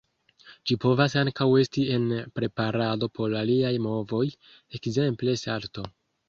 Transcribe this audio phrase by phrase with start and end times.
[0.69, 2.07] Ĝi povas ankaŭ esti en
[2.39, 4.23] preparado por aliaj movoj,
[4.81, 5.87] ekzemple salto.